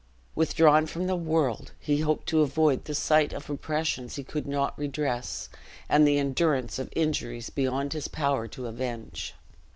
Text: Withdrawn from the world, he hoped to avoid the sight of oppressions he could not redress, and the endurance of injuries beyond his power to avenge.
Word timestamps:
Withdrawn 0.33 0.87
from 0.87 1.05
the 1.05 1.15
world, 1.15 1.73
he 1.79 1.99
hoped 1.99 2.25
to 2.29 2.41
avoid 2.41 2.85
the 2.85 2.95
sight 2.95 3.33
of 3.33 3.51
oppressions 3.51 4.15
he 4.15 4.23
could 4.23 4.47
not 4.47 4.75
redress, 4.75 5.47
and 5.87 6.07
the 6.07 6.17
endurance 6.17 6.79
of 6.79 6.89
injuries 6.95 7.51
beyond 7.51 7.93
his 7.93 8.07
power 8.07 8.47
to 8.47 8.65
avenge. 8.65 9.35